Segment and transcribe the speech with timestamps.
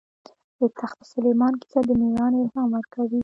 [0.59, 3.19] د تخت سلیمان کیسه د مېړانې الهام ورکوي.